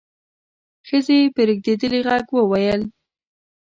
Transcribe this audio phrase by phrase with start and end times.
[0.87, 2.81] ښځې په رېږدېدلي غږ وويل: